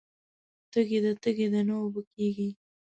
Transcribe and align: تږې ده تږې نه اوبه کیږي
تږې 0.71 0.99
ده 1.03 1.11
تږې 1.23 1.47
نه 1.67 1.75
اوبه 1.81 2.01
کیږي 2.13 2.49